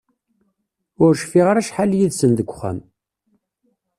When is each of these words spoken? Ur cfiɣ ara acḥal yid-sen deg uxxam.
Ur 1.03 1.13
cfiɣ 1.21 1.45
ara 1.47 1.61
acḥal 1.63 1.91
yid-sen 1.99 2.31
deg 2.33 2.51
uxxam. 2.53 2.79